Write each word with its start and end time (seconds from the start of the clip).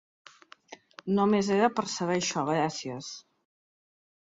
Nomes 1.19 1.53
era 1.57 1.71
per 1.77 1.87
saber 1.99 2.19
això, 2.25 2.49
gracies. 2.51 3.15